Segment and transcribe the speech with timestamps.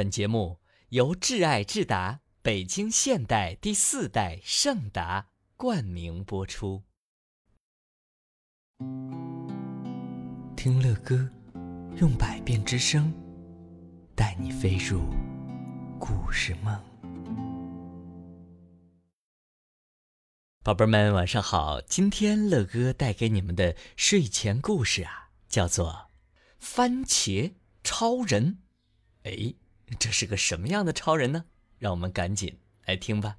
[0.00, 0.58] 本节目
[0.88, 6.82] 由挚爱智达北京现代第四代圣达冠名播出。
[10.56, 11.30] 听乐歌，
[11.96, 13.12] 用百变之声，
[14.16, 15.02] 带你飞入
[15.98, 16.82] 故事梦。
[20.64, 21.78] 宝贝们，晚上好！
[21.82, 25.90] 今天乐哥带给你们的睡前故事啊，叫做
[26.58, 27.52] 《番茄
[27.84, 28.60] 超人》。
[29.30, 29.54] 哎。
[29.98, 31.44] 这是个什么样的超人呢？
[31.78, 33.36] 让我们赶紧来听吧。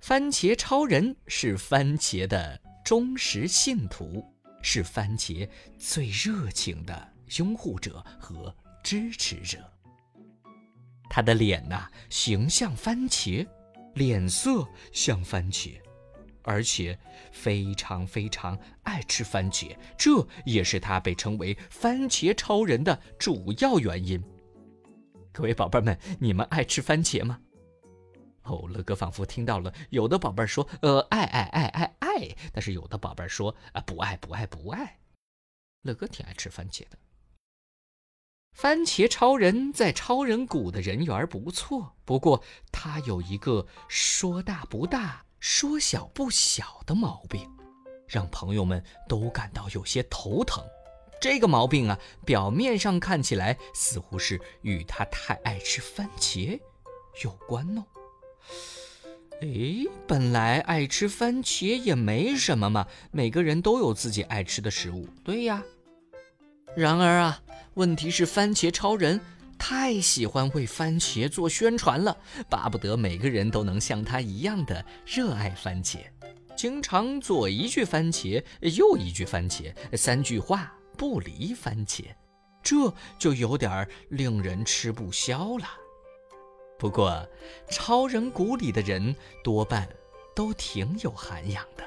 [0.00, 4.24] 番茄超人是番茄的忠实信徒，
[4.62, 8.54] 是番茄最热情的拥护者和
[8.84, 9.58] 支持者。
[11.08, 13.46] 他的脸呐，形像番茄，
[13.94, 15.80] 脸色像番茄，
[16.42, 16.98] 而且
[17.32, 24.22] 非常非常爱吃番茄，这也是他被称为“番茄超人”的主要原因。
[25.32, 27.40] 各位宝贝们，你们爱吃番茄吗？
[28.42, 34.98] 哦，乐哥仿佛听到了有的宝贝说：“呃，爱爱爱爱爱。”但是有的宝贝说：“啊，不爱不爱不爱。”
[35.82, 36.98] 乐哥挺爱吃番茄的。
[38.52, 47.50] 番茄超人在超人谷的人缘不错，不过他有一个说大不大、说小不小的毛病，
[48.06, 50.64] 让朋友们都感到有些头疼。
[51.20, 56.60] 这个毛病啊，表面上看起来似乎是与他太爱吃番茄
[57.24, 57.84] 有关哦。
[59.40, 65.60] 哎，本来爱吃番茄也没什么嘛，每个人都有自己爱吃的食物，对呀。
[66.76, 67.42] 然而啊，
[67.74, 69.20] 问题是番茄超人
[69.64, 72.18] 太喜欢为番茄做宣传了，
[72.50, 75.98] 巴不得每个人都能像他一样的热爱番茄，
[76.56, 80.76] 经常左一句番茄，右一句番茄，三句话。
[80.98, 82.04] 不离番茄，
[82.62, 85.66] 这就有点令人吃不消了。
[86.76, 87.24] 不过，
[87.70, 89.88] 超人谷里的人多半
[90.34, 91.84] 都挺有涵养的，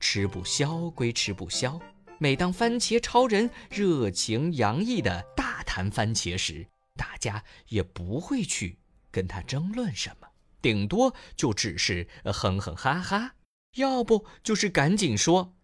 [0.00, 1.78] 吃不消归吃不消，
[2.18, 6.66] 每当番茄超人热情洋溢的大谈番茄时，
[7.00, 8.78] 大家也不会去
[9.10, 10.28] 跟他争论什么，
[10.60, 13.36] 顶多就只是哼哼哈哈，
[13.76, 15.56] 要不就是赶紧说。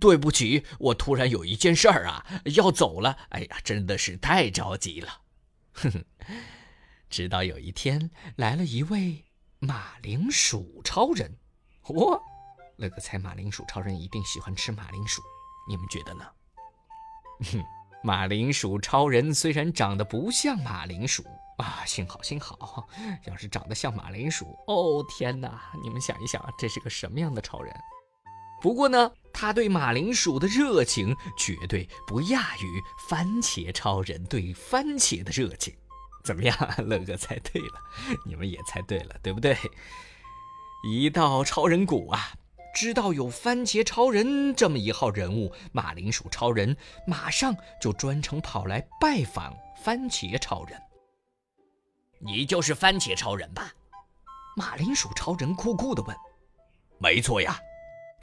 [0.00, 2.24] 对不起，我突然有一件事儿啊，
[2.56, 3.18] 要走了。
[3.30, 5.22] 哎呀，真的是太着急了。
[5.72, 6.04] 哼哼，
[7.10, 9.24] 直到有一天来了一位
[9.58, 11.36] 马铃薯超人。
[11.82, 12.20] 嚯，
[12.76, 15.20] 那个猜马铃薯超人一定喜欢吃马铃薯，
[15.68, 16.24] 你们觉得呢？
[17.52, 17.64] 哼，
[18.06, 21.24] 马铃薯超人虽然长得不像马铃薯
[21.58, 22.86] 啊，幸好幸好，
[23.24, 25.60] 要是长得像马铃薯，哦天哪！
[25.82, 27.74] 你们想一想，这是个什么样的超人？
[28.62, 35.74] 不过呢，他对马铃薯的热情绝对不亚于番茄超人对番茄的热情。
[36.22, 36.56] 怎么样，
[36.86, 37.80] 乐哥猜对了，
[38.24, 39.58] 你们也猜对了，对不对？
[40.88, 42.20] 一到超人谷啊，
[42.76, 46.76] 知道有番茄超人这么一号人物，马铃薯超人
[47.06, 50.78] 马上就专程跑来拜访番茄超人。
[52.18, 53.72] 你就是番茄超人吧？
[54.58, 56.14] 马铃薯超人酷酷地问。
[56.98, 57.58] 没错呀。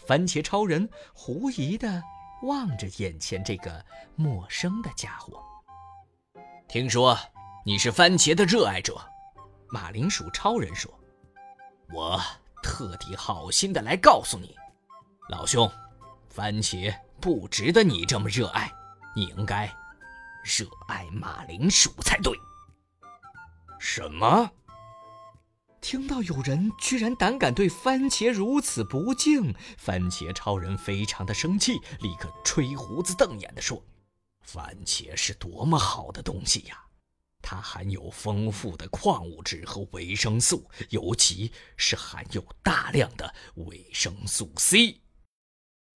[0.05, 2.03] 番茄超人狐疑地
[2.43, 3.83] 望着眼前这个
[4.15, 5.43] 陌生的家伙。
[6.67, 7.17] 听说
[7.65, 9.01] 你是番茄的热爱者，
[9.69, 10.93] 马铃薯超人说
[11.91, 12.21] ：“我
[12.63, 14.55] 特地好心的来告诉你，
[15.29, 15.69] 老兄，
[16.29, 18.71] 番茄不值得你这么热爱，
[19.15, 19.67] 你应该
[20.43, 22.33] 热爱马铃薯才对。”
[23.77, 24.49] 什么？
[25.81, 33.83] 听到有人居然胆敢对番茄如此不敬，番茄超人非常的生气，立刻吹胡子瞪眼的说
[34.41, 36.85] ：“番茄是多么好的东西呀！
[37.43, 45.01] 它含有丰富的矿物质和维生素，尤其是含有大量的维生素 C。”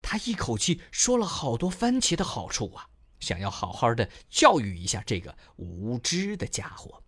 [0.03, 2.87] 他一口气说了好多番茄的好处啊，
[3.19, 7.01] 想要好好的教育一下这个无知的家伙。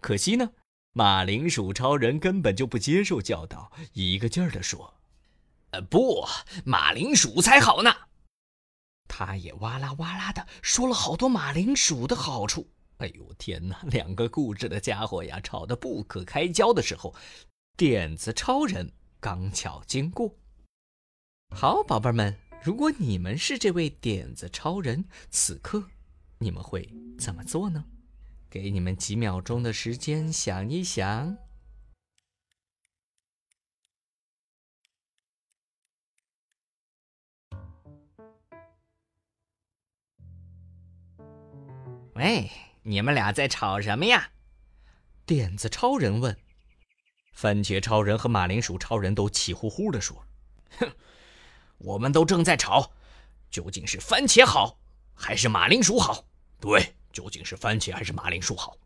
[0.00, 0.52] 可惜呢。
[0.96, 4.94] 马铃薯超人根本就不接受教导，一个劲儿地说
[5.74, 6.24] ：“呃，不，
[6.64, 7.92] 马铃薯才好呢。”
[9.10, 12.70] 他也哇啦哇啦的说了好多马铃薯的好处。
[12.98, 17.14] 哎呦天哪，两个固执的家伙呀，吵得不可开交的时候，
[17.76, 20.34] 点子超人刚巧经过。
[21.50, 25.88] 好，宝贝们，如果你们是这位点子超人，此刻
[26.38, 26.88] 你们会
[27.18, 27.84] 怎么做呢？
[28.48, 31.36] 给你们几秒钟的时间想一想。
[42.14, 42.48] 喂，
[42.86, 44.30] 你们俩在吵什么呀？
[45.24, 46.36] 点子超人问。
[47.32, 50.26] 番茄超人和马铃薯超人都气呼呼地说
[50.78, 50.92] ：“哼，
[51.78, 52.92] 我们都正在吵，
[53.50, 54.78] 究竟是番茄好
[55.14, 56.26] 还是马铃薯好？
[56.60, 58.76] 对，究竟是番茄还是马铃薯好？”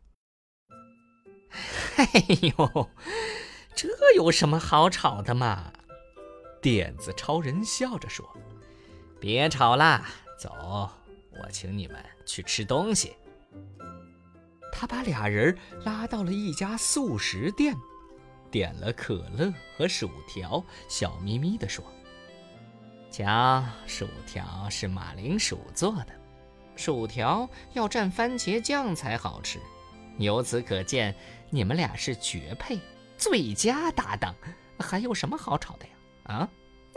[1.97, 2.07] 哎
[2.57, 2.89] 呦，
[3.75, 5.73] 这有什么好吵的嘛？
[6.61, 8.25] 点子超人笑着说
[9.19, 10.09] ：“别吵啦，
[10.39, 10.89] 走，
[11.31, 13.13] 我请你们去吃东西。”
[14.79, 17.75] 他把俩人拉到了一家素食店。
[18.49, 21.83] 点了可乐和薯条，笑眯眯地说
[23.11, 26.13] ：“瞧，薯条是马铃薯做的，
[26.77, 29.59] 薯条要蘸番茄酱才好吃。
[30.17, 31.13] 由此可见，
[31.49, 32.79] 你们俩是绝配，
[33.17, 34.33] 最佳搭档。
[34.79, 35.91] 还有什么好吵的呀？
[36.23, 36.49] 啊？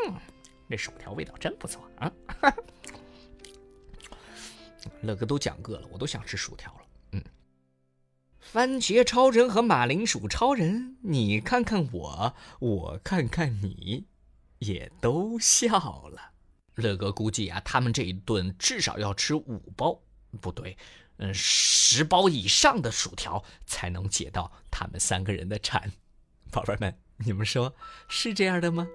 [0.07, 0.15] 嗯，
[0.71, 2.13] 这薯条味道真不错啊！
[5.03, 6.79] 乐哥都讲饿了，我都想吃薯条了。”
[8.53, 14.05] 番茄超人和马铃薯超人，你看看我，我看看你，
[14.59, 15.71] 也都笑
[16.11, 16.33] 了。
[16.75, 19.99] 乐哥估计啊，他们这一顿至少要吃五包，
[20.39, 20.77] 不对，
[21.17, 25.91] 嗯，十包以上的薯条才能解到他们三个人的馋。
[26.51, 26.95] 宝贝们，
[27.25, 27.75] 你们说
[28.07, 28.87] 是这样的吗？